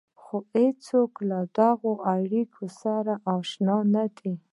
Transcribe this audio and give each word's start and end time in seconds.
خو 0.21 0.35
هېڅوک 0.55 1.11
له 1.29 1.39
دغو 1.57 1.93
اړيکو 2.13 2.65
سره 2.81 3.13
اشنا 3.33 3.77
نه 3.93 4.03
دي. 4.17 4.33